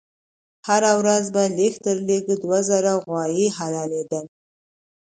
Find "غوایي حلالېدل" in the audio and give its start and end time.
3.05-4.25